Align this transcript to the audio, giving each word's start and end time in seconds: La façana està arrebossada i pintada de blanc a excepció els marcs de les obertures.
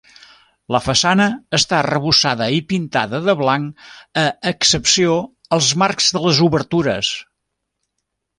La 0.75 0.79
façana 0.83 1.25
està 1.57 1.75
arrebossada 1.79 2.47
i 2.59 2.63
pintada 2.73 3.19
de 3.27 3.35
blanc 3.43 3.85
a 4.23 4.25
excepció 4.53 5.19
els 5.59 5.71
marcs 5.83 6.09
de 6.17 6.25
les 6.25 6.43
obertures. 6.49 7.13